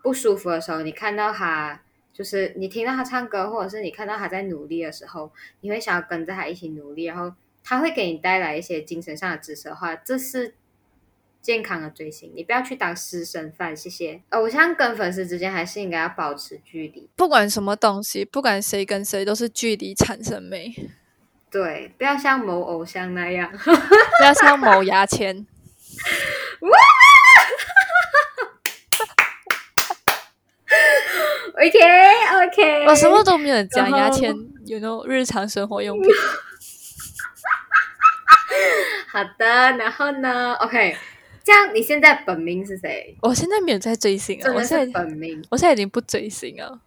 [0.03, 10.55] 不舒服的时候，你看到他，就是你听到他唱歌，或者是你看到他在努力的时候，你会想要跟着他一起努力，然后他会给你带来一些精神上的支持的话，这是。
[11.43, 14.23] 健康的追星，你不要去当私生饭，谢谢。
[14.29, 20.73] 偶像跟粉丝之间还是应该要保持距离，不管什么东西，不管谁跟谁，都是距离产生美，
[21.51, 23.51] 对，不要像某偶像那样。
[23.59, 25.45] 不要像某牙签。
[31.55, 31.79] OK
[32.47, 34.35] OK，我什么都没有讲，牙签
[34.65, 36.11] 有那种日常生活用品。
[39.09, 40.97] 好的，然后呢？OK，
[41.45, 43.17] 这样你现在本名是谁？
[43.21, 46.81] 我现在没有在追星啊，我现在本名，我现在已经不追星了。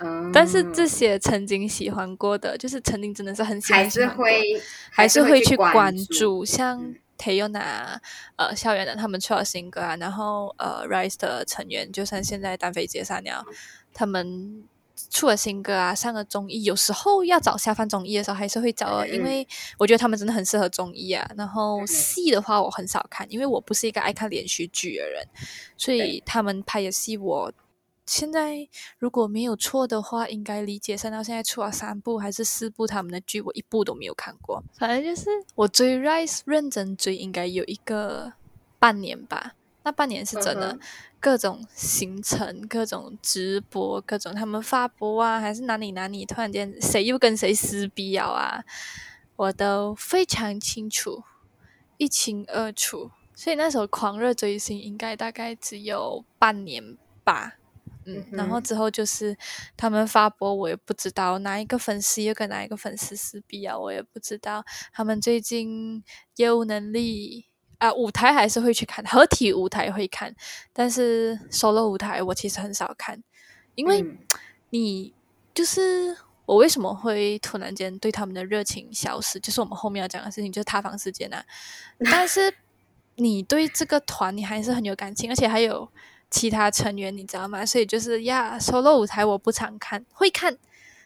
[0.00, 5.96] 嗯，但是这些曾经喜欢过的，就是曾经真的是很喜欢，还是会还是会会去关关。
[5.96, 7.98] 注，像嗯 Tayona、
[8.36, 13.44] 呃校园的他们出了新歌啊，然后呃 Rise 的成员，就算现在单飞解散了，
[13.92, 14.64] 他们
[15.10, 19.48] 出了新歌啊，上了综艺，有时候要找下饭综艺的时候还是会找的，因嗯为
[19.78, 21.30] 我觉得他们真的很适合综艺啊。
[21.36, 25.26] 然后嗯戏的话我很少看，因为我不是一个爱看连续剧的人，
[25.76, 27.52] 所以他们拍的戏我。
[28.06, 28.66] 现在
[28.98, 34.60] 如果没有错的话，应该理解上到现在出了三部还是四部他们的剧，我一部都没有看过。
[34.76, 38.32] 反正就是我追 Rise 认真追，应该有一个
[38.80, 39.54] 半年吧。
[39.82, 40.80] 那半年是真的，嗯
[41.20, 48.64] 各种行程、各种直播、各种他们发播啊，还是哪里哪里突然间谁又跟谁撕逼了啊，
[49.36, 51.22] 我都非常清楚，
[51.98, 53.10] 一清二楚。
[53.34, 57.56] 所以那时候狂热追星应该大概只有半年吧。
[58.06, 59.36] 嗯嗯，然后之后就是
[59.76, 64.64] 他们发博，我也不知道哪一个粉丝又跟哪一个粉丝撕逼啊，我也不知道。
[64.90, 66.02] 他们最近
[66.36, 67.44] 业务能力
[67.80, 70.32] 啊，舞台还是会去看，合体舞台会看，
[70.72, 73.20] 但是 solo 舞台我其实很少看，
[73.74, 74.18] 因为嗯
[74.68, 75.14] 你
[75.54, 76.14] 就是
[76.44, 81.42] 我为什么会突然间对他们的热情消失，就是我们后面要讲的事情，就是塌房事件啊。
[82.04, 82.52] 但是
[83.16, 85.88] 你对这个团你还是很有感情，而且还有
[86.30, 87.64] 其他成员，你知道吗？
[87.64, 90.56] 所以就是呀，solo 舞台我不常看，会看，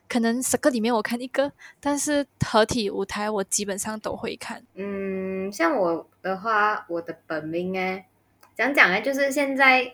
[0.09, 4.65] 可能十个里面我看一个，但是合体舞台我基本上都会看。
[4.75, 8.09] 嗯，像我的话，我的本命哎，
[8.57, 9.93] 讲讲哎，就是现在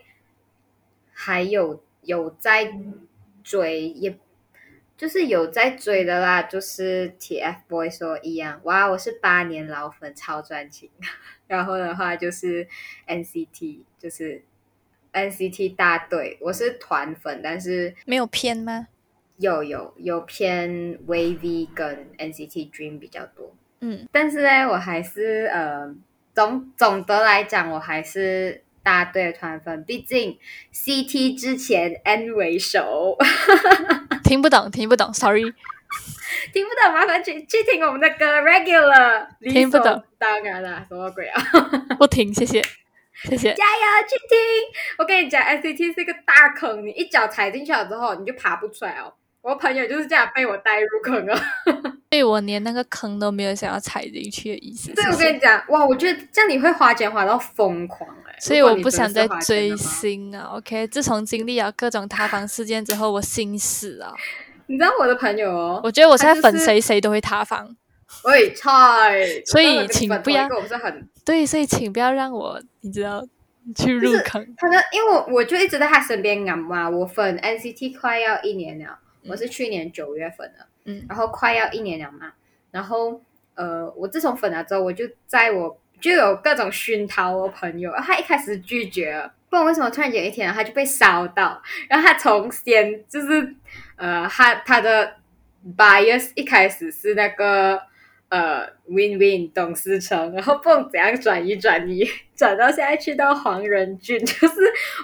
[1.13, 2.73] 还有有在
[3.43, 4.17] 追，也
[4.97, 10.89] 就是有在追的啦，就是 TFBOYS 说一样，哇，我是八年老粉，超专情。
[11.47, 12.65] 然后的话就是
[13.07, 14.41] NCT，就是
[15.11, 18.87] NCT 大队，我是团粉，但是没有偏吗？
[19.37, 20.69] 有有有偏
[21.07, 23.53] Wavy 跟 NCT Dream 比较多。
[23.79, 25.93] 嗯但是呢，我还是呃，
[26.33, 30.37] 总总的来讲，我还是大队的团粉，毕竟
[30.73, 33.17] CT 之前 N 为首，
[34.23, 35.53] 听不懂，听不懂，Sorry，
[36.53, 41.41] 听不懂麻烦去去听我们的歌 Regular，听不懂，当然啦，什么鬼啊？
[41.99, 42.61] 不听，谢谢，
[43.23, 44.37] 谢谢，加油去听！
[44.97, 49.13] 我跟你讲，SCT 是一个大坑，你一脚踩进去了之后，你就爬不出来哦。
[49.41, 51.35] 我朋友就是这样被我带入坑了，
[52.11, 54.93] 所以我连那个坑都没有想要踩进去的意思。
[54.93, 60.51] 对，我跟你讲，哇，我觉得这样你会花钱花到疯狂哎，所以我不想再追星啊。
[60.53, 64.13] OK，自从经历了各种塌房事件之后，我心死了。
[64.67, 67.75] 你知道我的朋友哦，我觉得我现在粉谁谁都会塌房。
[68.25, 73.25] 喂，菜，所以请不要，是很对，所以请不要让我，你知道。
[73.75, 78.97] 去入坑，可能因为我我就一直在他身边啊嘛，我粉 NCT 快要一年了。
[79.27, 82.33] 我是去年九月份的，嗯，然后快要一年了嘛，
[82.71, 83.21] 然后
[83.55, 93.55] 呃，我自从粉了之后，我就在我就有各种熏陶我朋友，他一开始拒绝了，不知道为什么突然有一天他就被烧到，然后他从先就是
[93.95, 95.15] 呃，他他的
[95.77, 97.81] bias 一开始是那个。
[98.31, 104.55] 呃，Win Win 董思成，然后蹦怎样转移转移，转到现在去到黄仁俊， 就是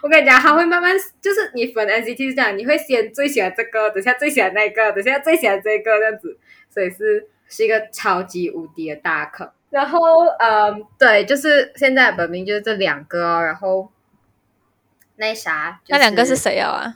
[0.02, 9.52] 我跟你讲，他会慢慢，就是你粉 NCT 是这样，你会先最喜欢这个，等下最喜欢那个，等下最喜欢这个这样子，所以是是一个超级无敌的大坑。
[9.72, 10.00] 然后，
[10.40, 13.92] 嗯，对，就是现在本命就是这两个，然后
[15.18, 16.96] 那啥，那两个是谁啊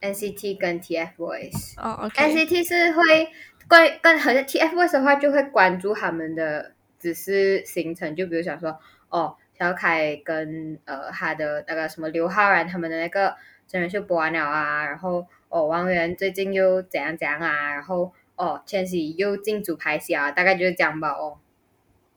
[0.00, 1.74] ？NCT 跟 TFBOYS。
[1.76, 3.28] 哦，OK，NCT 是会。
[3.68, 13.34] 关跟好像 TFBOYS 的话，就会关注他们的只是行程，就比如想说，哦，小凯跟呃他的那个什么刘昊然他们的那个
[13.66, 21.38] 真人秀播完了啊，然后哦王源最近又怎样怎样啊，然后哦千玺又进组拍戏啊，大概就是这样吧哦。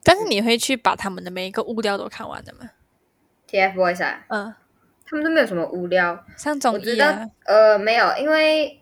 [0.03, 2.69] 但是你会去把他们的每一个物料都看完的吗
[3.49, 4.53] ？TFBOYS 啊，嗯，
[5.05, 8.78] 他们都没有什么物料，像综艺啊，呃，没有，因为。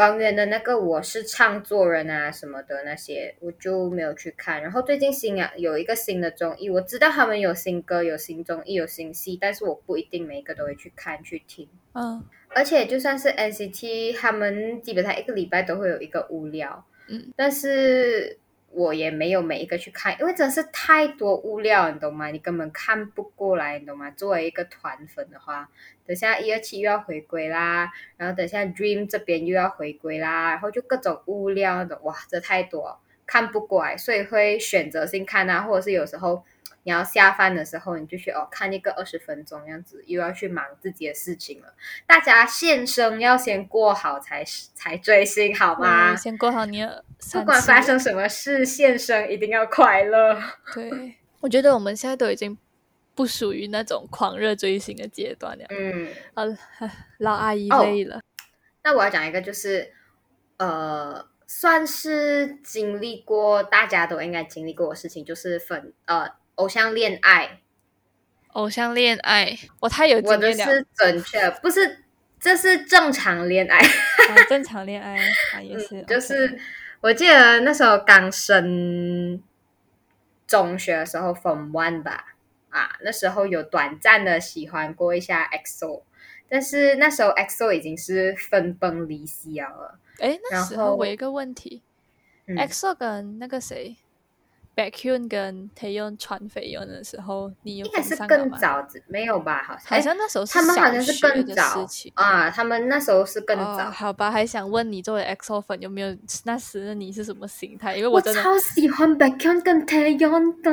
[0.00, 4.62] 王源的那个我是唱作人啊什么的那些我就没有去看。
[4.62, 11.68] 然后最近新啊有一个新的综艺，我知道他们有新歌、有新综艺、有新戏，但是我不一定每一个都会去看去听。
[11.92, 16.86] 嗯，而且就算是 NCT，他们基本上一个礼拜都会有一个无聊。
[17.08, 18.38] 嗯，但是。
[18.70, 22.28] 我也没有每一个去看，因为真是太多物料，你懂吗？
[22.28, 24.10] 你根本看不过来，你懂吗？
[24.12, 25.68] 作为一个团粉的话，
[26.06, 36.44] 等下一二期又要回归啦，然后等下 Dream 这边又要回归啦，然后就各种物料的，哇，这太多，看不过来，所以会选择性看啊，或者是有时候。
[36.82, 41.74] 你要下饭的时候，你就去哦看一个二十分钟样子，又要去忙自己的事情了。
[42.06, 44.42] 大家现生要先过好才
[44.74, 46.16] 才追星好吗？
[46.16, 46.82] 先过好你
[47.32, 50.40] 不管发生什么事，现生一定要快乐。
[50.74, 52.56] 对，我觉得我们现在都已经
[53.14, 55.66] 不属于那种狂热追星的阶段了。
[55.68, 56.44] 嗯，啊，
[57.18, 58.22] 老阿姨累了。
[58.82, 59.92] 那我要讲一个，就是
[60.56, 66.39] 呃，算是经历过大家都应该经历过的事情，就是粉呃。
[66.60, 67.60] 偶像恋爱，
[68.48, 70.46] 偶像恋爱，我太有经验了。
[70.46, 72.04] 我的是准确，不是，
[72.38, 73.80] 这是正常恋爱。
[74.46, 75.16] 正常恋爱
[75.54, 76.02] 啊，也是。
[76.06, 76.60] 就是
[77.00, 79.42] 我记得那时候刚升
[80.46, 82.34] 中学的时候，Form One 吧，
[82.68, 86.02] 啊，那时候有短暂的喜欢过一下 EXO，
[86.46, 89.98] 但是那时候 EXO 已经是分崩离析了。
[90.18, 91.82] 哎，那时候我一个问题
[92.46, 93.96] ，EXO 跟那个谁
[94.80, 99.62] ？Baekhyun 跟 Taeyeon 传绯闻的时候，你有应该是更早，没有吧？
[99.62, 103.90] 好像好像那时候他们好像是更早啊，他们那时候是更早。
[103.90, 107.96] 好吧，还想问你作为 EXO 粉有没有那时的你是什么心态？
[107.96, 110.70] 因为我超喜欢 Baekhyun 跟 Taeyeon 的，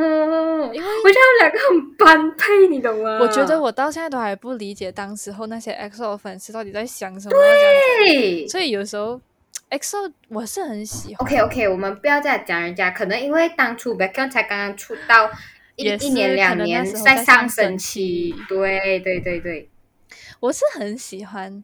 [0.73, 3.19] 因为我觉得他们两个很般配，你懂吗？
[3.19, 7.35] 我觉得我到现在都还不理解当时候那些 EXO 粉丝到底在想什么。
[7.35, 9.19] 对，所以有时候。
[9.69, 11.27] EXO 我是很喜欢。
[11.27, 15.29] OK OK，我们不要再讲人家，可能因为当初 Baekhyun 才刚刚出道
[15.75, 18.33] 一一年两年，在上升期。
[18.47, 19.69] 对对对对，
[20.39, 21.63] 我是很喜欢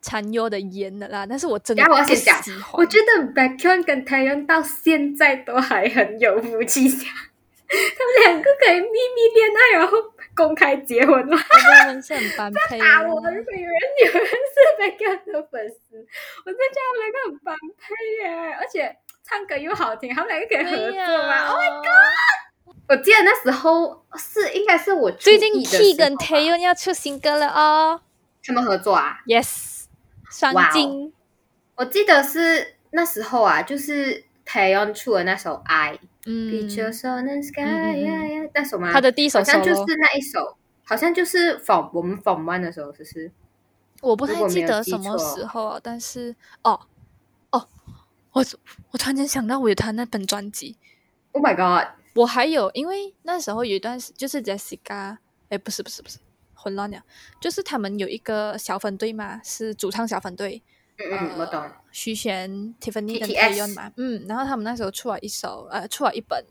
[0.00, 2.74] 残优的颜的啦，但是我真的不喜欢。
[2.74, 7.06] 我觉得 Baekhyun 跟 Taeyeon 到现在都还很有夫妻相，
[7.68, 9.96] 他们两个可以秘密恋爱，然后。
[10.40, 11.36] 公开结婚吗？
[11.36, 12.78] 他们是很般 配。
[12.78, 13.16] 打我！
[13.16, 16.06] 如果有人有人是 a k 的粉丝，
[16.46, 22.76] 我真觉得他们两个很般配耶，而且唱歌又好听，他们两个可以合作吗？Oh my god！
[22.88, 28.00] 我记得那时候是应该是我最近 T 跟 Taeyeon 要出新歌了哦。
[28.44, 29.84] 他们合作啊？Yes，
[30.30, 31.12] 双金。
[31.76, 35.98] 我记得是那时候啊，就是 Taeyeon 出的那首 I。
[36.26, 36.68] 嗯，
[38.52, 38.92] 那首吗？
[38.92, 43.30] 他的第一首，好像就是那一首，好像就是访我们访问的时候，就是？
[44.02, 46.80] 我不太记得什么时候啊，但是哦
[47.50, 47.68] 哦，
[48.32, 48.44] 我
[48.92, 50.76] 我突然间想到我有他那本专辑
[51.32, 55.18] ，Oh my God，我还有，因为那时候有一段时就是 Jessica，
[55.50, 56.18] 哎，不是不是不是，
[56.54, 57.02] 混乱了，
[57.40, 60.62] 就是他们有一个小分队嘛，是主唱小分队，
[61.00, 61.64] 嗯嗯，我懂。
[61.90, 66.44] 徐贤、Tiffany 跟 Taeyeon 嘛，嗯，然后他们那时候出了一首呃，出了一本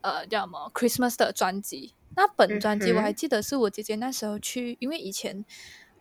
[0.00, 1.94] 呃叫什么 Christmas 的专辑。
[2.14, 5.44] 那本专辑我还记得是我姐姐那时候去，因为以前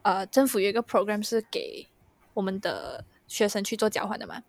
[0.04, 1.88] 呃政府有一个 program 是给
[2.34, 4.42] 我们的学生去做交换的嘛，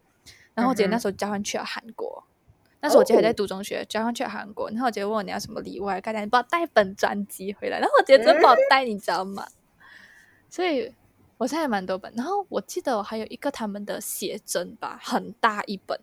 [0.55, 2.25] 然后我姐姐那时候交换去了韩国。
[2.79, 3.33] 那时候我姐还在哦。
[3.33, 9.49] 读中学，交换去了韩国，然后我姐问我你要什么礼物啊，刚才你帮我带本专辑回来，然后我姐真的帮我带，你知道吗？
[10.49, 10.95] 所以
[11.39, 15.99] 我现在有蛮多本，然后我记得我还有一个他们的写真吧，很大一本，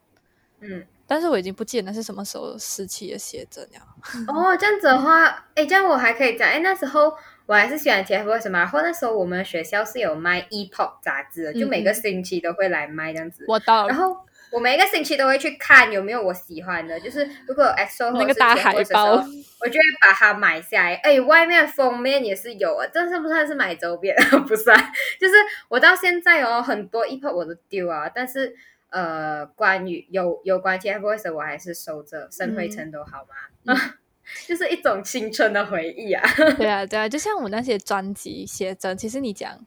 [0.59, 3.79] 嗯，但是我已经不记得那是什么时候时期的写真了。
[4.31, 5.25] 哦，这样子的话，
[5.55, 7.13] 哎，这样我还可以讲，哎，那时候
[7.45, 13.45] 我还是喜欢 TFBOYS 嘛，然后那时候我们学校是有卖 E-pop 杂志的，就每个星期都会来卖这样子。
[13.47, 14.15] 我到然后
[14.53, 19.23] 我每一个星期都会去看有没有我喜欢的，就是如果有 EXO 那个大海报候，
[19.59, 20.93] 我就会把它买下来。
[20.95, 24.15] 哎，外面封面也是有啊，这是不算是买周边？
[24.47, 24.77] 不算，
[25.19, 25.33] 就是
[25.69, 28.55] 我到现在哦，很多 E-pop 我都丢啊，但是
[28.89, 33.25] 呃，关于有有关 TFBOYS 的我还是收着，生灰尘都好
[33.65, 33.75] 吗？
[34.47, 36.23] 就是一种青春的回忆啊。
[36.57, 39.59] 对啊对啊，就像我那些专辑写真，其实你讲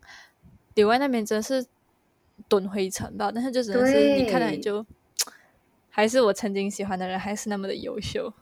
[0.74, 1.66] 留在那边真的是
[2.48, 4.84] 蹲灰尘吧，但是就只能是你看到你就
[5.90, 8.32] 还是我曾经喜欢的人，还是那么的优秀。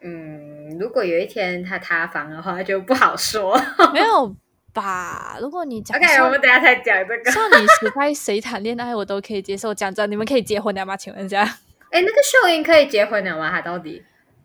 [0.00, 3.60] 嗯，如果有一天他塌房的话，就不好说。
[3.92, 4.36] 没有
[4.72, 5.36] 吧？
[5.42, 7.30] 如果你讲 OK，我们等下再讲这个。
[7.32, 9.74] 少女时代谁谈恋爱我都可以接受。
[9.74, 10.96] 讲真，你们可以结婚了吗？
[10.96, 11.42] 请问一下。
[11.90, 13.50] 哎，那个秀英可以结婚了吗？
[13.50, 14.04] 他到底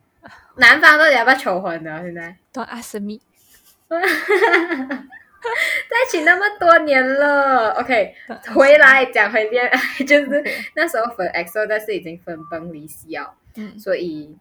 [0.57, 1.99] 男方到底要不要求婚呢？
[2.01, 3.19] 现在 don't ask me。
[5.89, 8.15] 在一起那么多年了，OK，
[8.53, 10.43] 回来讲回恋爱， 就是
[10.75, 13.77] 那时候分 XO，但是已经分崩离析了，嗯。
[13.77, 14.35] 所以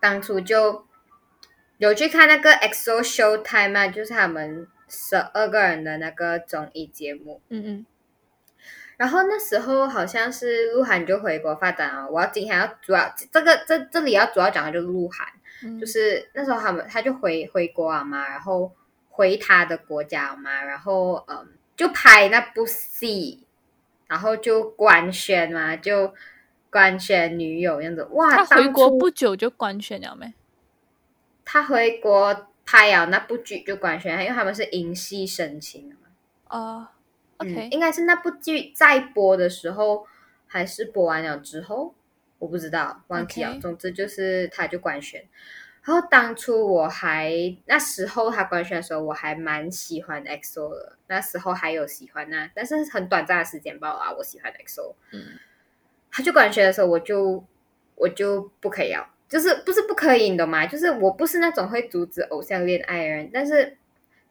[0.00, 0.86] 当初就
[1.78, 7.40] 有去看那个 XO Showtime 嘛，就是他们十二个人的那个综艺节目。
[7.48, 7.86] 嗯嗯。
[8.96, 15.26] 然后那时候好像是鹿晗就回国发展啊，我要今天要主要这个这这里要主要讲的就是鹿晗，
[15.64, 18.72] 嗯，就是那时候他们他就回回国了嘛，然后
[19.16, 23.46] 回他的国家嘛，然后嗯就拍那部戏，
[24.06, 26.12] 然后就官宣嘛，就
[26.70, 28.44] 官宣女友样子，哇！
[28.44, 30.34] 他回国不久就官宣了没？
[31.46, 36.02] 他回国拍了那部剧就官宣，因为他们是因戏生情的嘛。
[36.48, 36.92] 啊
[37.38, 40.06] 嗯，OK，应该是那部剧在播的时候，
[40.46, 41.94] 还是播完了之后，
[42.38, 43.58] 我不知道，忘记了。
[43.60, 45.24] 总之就是他就官宣。
[45.86, 47.32] 然后当初我还
[47.66, 54.12] 那时候他官宣的时候，我还蛮喜欢 EXO 的，那时候还有喜欢那，但是很短暂的时间罢了啊。
[54.12, 55.38] 我喜欢 EXO，嗯
[56.10, 57.44] 他就官宣的时候，我就
[57.94, 60.66] 我就不可以要，就是不是不可以，你懂吗？
[60.66, 63.78] 就是我不是那种会阻止偶像恋爱的人，但是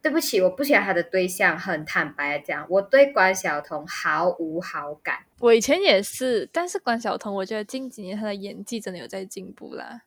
[0.02, 5.20] 对不起，我不喜欢他的对象，很坦白的讲，我对关晓彤毫无好感。
[5.40, 10.02] 我以前也是，但是关晓彤，我觉得近几年她的演技真的有在进步啦。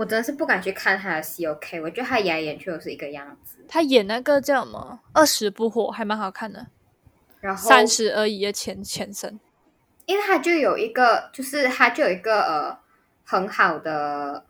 [0.00, 1.78] 我真的是不敢去看他的戏，OK？
[1.82, 3.58] 我觉得他演来演去都是一个样子。
[3.68, 6.68] 他演那个叫什么《二十不惑》还蛮好看的，
[7.40, 9.38] 然后三十而已的前前身。
[10.06, 12.78] 因为他就有一个，就是他就有一个呃
[13.24, 14.46] 很好的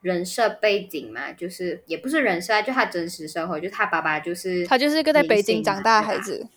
[0.00, 6.48] 人设背景嘛，就是也不是人设啊，就他真实生活，就是他爸爸就是他就是一个在北京长大的孩子。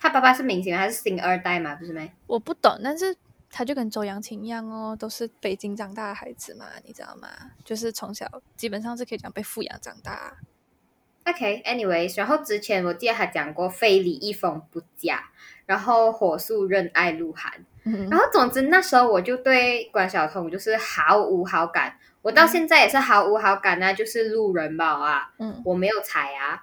[0.00, 2.10] 他爸爸是明星吗，还是星二代嘛，不是没？
[2.26, 3.14] 我不懂，但是
[3.56, 7.28] 她就跟周扬青一样哦，都是北京长大的孩子嘛，你知道吗？
[7.64, 10.36] 就是从小基本上是可以讲被富养长大。
[11.26, 15.20] OK，anyways，、然后之前我记得他讲过非礼一封不嫁，
[15.66, 26.60] 然后火速认爱鹿晗，嗯然后总之那时候我就对关晓彤就是毫无好感，我到嗯现在也是毫无好感啊，就是路人吧啊，嗯我没有踩啊，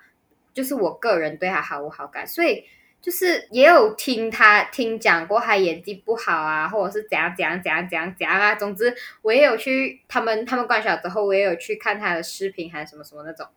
[0.54, 2.66] 就是我个人对他毫无好感，所以
[3.02, 13.48] 就是也有听他听讲过他演技不好啊，或者是怎样怎样怎样怎样怎样啊，总之我也有去他们他们关晓之后，我也有去看他的视频还什么什么那种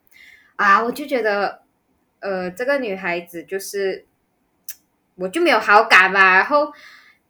[0.56, 1.62] 啊，我就觉得
[2.20, 4.06] 呃这个女孩子就是
[5.16, 6.72] 我就没有好感嘛，然后。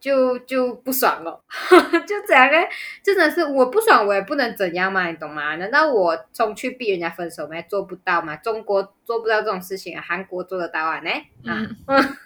[0.05, 1.41] 就就不爽了，
[2.07, 2.69] 就这样哎，
[3.03, 5.57] 真的是我不爽，我也不能怎样嘛，你懂吗？
[5.57, 7.55] 难道我冲去逼人家分手吗？
[7.63, 11.11] 做不到嘛，中国做不到这种事情啊，韩国做得到啊，呢？
[11.47, 11.57] 啊，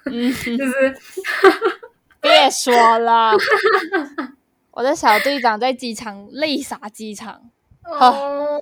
[0.07, 0.97] 嗯， 就是。
[2.21, 3.31] 别说了，
[4.73, 7.43] 我的小队长在机场泪洒机场，
[7.85, 8.61] 哦，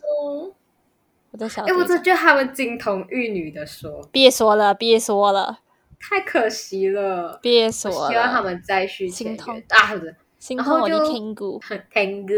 [1.30, 1.82] 我的小哎，我。
[1.82, 5.60] 真觉得他们金童玉女的说，别说了，别说了，
[5.98, 7.32] 太可惜了。
[7.32, 8.10] 我别说了。
[8.10, 9.94] 希望他们再续前缘啊！
[9.94, 10.14] 不是
[10.54, 11.60] 然后就天 gut。
[11.90, 12.34] 听歌，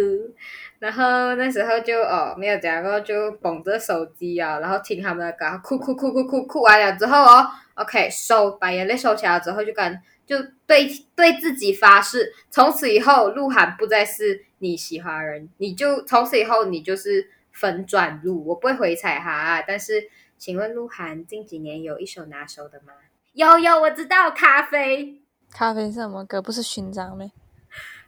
[0.78, 10.36] 然后那时候就哦没有讲过，就捧着手机啊，然后听他们的歌，哭哭哭哭哭哭完了之后哦，OK 收，把眼泪收起来之后就敢就
[10.66, 19.62] 对对自己发誓，从此以后鹿晗不再是你喜欢的人，你就从此以后你就是粉转路，我不会回踩他、啊。
[19.66, 22.92] 但是请问鹿晗近几年有一首拿手的吗？
[23.38, 25.22] 有有，我知道咖啡。
[25.52, 26.42] 咖啡是什么歌？
[26.42, 27.30] 不是勋章咩？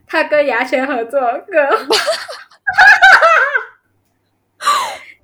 [0.04, 1.86] 他跟牙签合作的歌，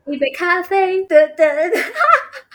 [0.05, 1.93] 一杯咖啡，噔噔噔，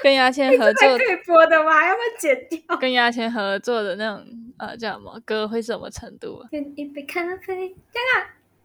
[0.02, 1.86] 跟牙签合还作可，以播的吗？
[1.86, 2.78] 要不要剪掉？
[2.78, 4.26] 跟牙签合作的那种
[4.58, 6.47] 呃叫什么歌会是什么程度啊？
[6.49, 7.76] 跟一杯咖啡，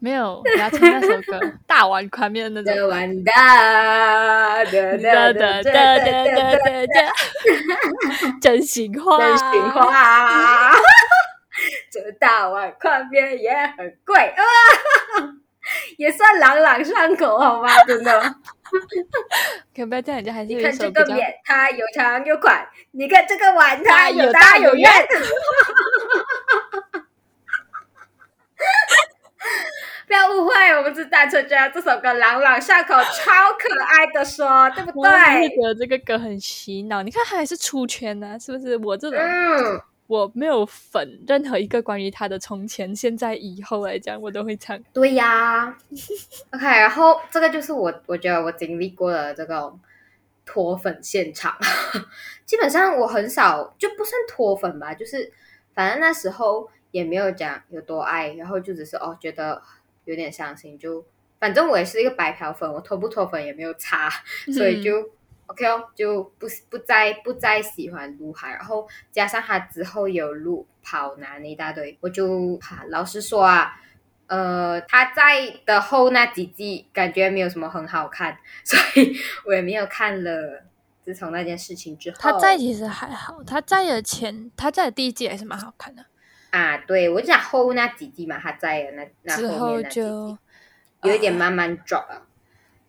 [0.06, 1.36] 没有，我要听那首歌
[1.66, 2.72] 《大碗宽面》那种。
[2.72, 6.94] 大碗大，的的的的的的的。
[8.40, 10.72] 真心话，真心话。
[11.90, 14.42] 这大碗宽面也很贵啊，
[15.98, 17.68] 也算朗朗上口好吗？
[17.84, 18.34] 真的。
[19.74, 20.46] 可不要叫人家还是。
[20.46, 22.54] 你看这个碗，它有长有宽；
[22.92, 24.88] 你看这个碗，它有大有圆。
[30.06, 35.48] 不要误会，我们是单纯觉得这首歌朗朗上口， 超可爱的说，对不对？
[35.50, 37.02] 觉得这个歌很洗脑。
[37.02, 38.76] 你看，他还是出圈呢、是不是？
[38.76, 44.80] 我这种、嗯，我没有粉任何一个关于他的从前、现在、以后来讲，我都会唱。
[44.92, 45.76] 对呀。
[46.52, 49.80] OK，然后这个就是我，我觉得我经历过的这种
[50.44, 51.56] 脱粉现场。
[52.46, 55.32] 基本上我很少，就不算脱粉吧，就是
[55.74, 59.60] 反正那时候也没有讲有多爱，然后就只是哦觉得
[60.06, 61.04] 有点伤心，就
[61.38, 64.10] 反正我也是一个白嫖粉，我脱不脱粉也没有差，
[64.54, 65.10] 所以就。
[65.48, 73.80] OK 哦，就不不再不再喜欢鹿晗，然后加上他之后有录跑男那一大堆，我就哈老实说啊，
[74.26, 80.64] 呃，他在的后那几季感觉没有什么很好看， 所以我也没有看了。
[81.04, 86.04] 自从那件事情之后，他在其实还好，他在的前，他在的第一季还是蛮好看的，
[86.50, 90.38] 啊，对我就讲后那几季嘛，他在的那那之后后面那几季就
[91.02, 92.22] 有一点慢慢 drop 了。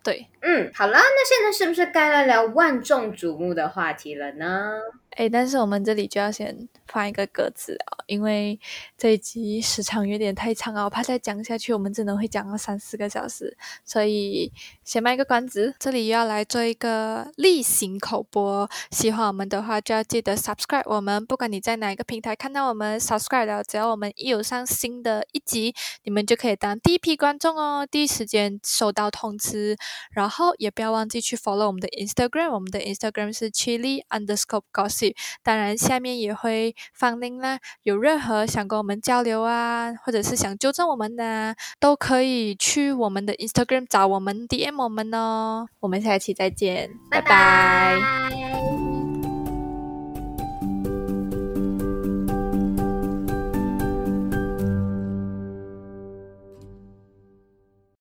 [0.03, 0.27] 对。
[0.41, 4.79] 嗯，好了，那现在是不是该来聊万众瞩目的话题了呢？
[5.17, 8.59] 哎，但是我们这里就要先放一个鸽子啊，因为
[8.95, 14.51] 这一集时长有点太长啊，我怕再讲下去，我们只能会讲到三四个小时，所以
[14.83, 15.73] 先卖个关子。
[15.79, 29.75] 这里要来做一个例行口播，喜欢我们的话就要记得 subscribe 我们，不管你在哪一个平台看到我们 subscribe 了，只要我们一有上新的一集，你们就可以当第一批观众哦，第一时间收到通知。
[30.11, 35.06] 然后也不要忘记去 follow 我们的 Instagram，我们的 Instagram 是 chili underscore gossip。
[35.43, 37.59] 当然，下面也会放 link 啦。
[37.83, 45.67] 有任何想跟我们交流啊，或者是想纠正我们的、啊，都可以去我们的 Instagram 找我们 DM 我们哦。
[45.79, 48.76] 我们下一期再见，拜拜拜